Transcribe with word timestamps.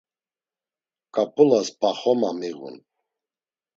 Ǩap̌ulas 1.13 1.67
p̌axoma 1.79 2.31
miğun. 2.39 2.75